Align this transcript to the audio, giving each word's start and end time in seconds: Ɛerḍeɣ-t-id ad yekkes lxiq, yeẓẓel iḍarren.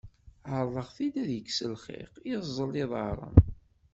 Ɛerḍeɣ-t-id 0.55 1.15
ad 1.23 1.29
yekkes 1.33 1.59
lxiq, 1.73 2.11
yeẓẓel 2.29 2.73
iḍarren. 2.83 3.35